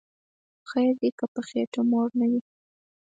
[0.69, 2.39] خیر دی که په خیټه موړ نه وی